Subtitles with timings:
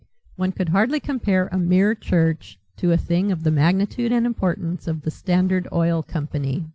[0.35, 4.87] One could hardly compare a mere church to a thing of the magnitude and importance
[4.87, 6.65] of the Standard Oil Company.